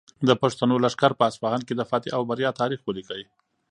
[0.27, 3.15] د پښتنو لښکر په اصفهان کې د فتحې او بریا تاریخ ولیکه.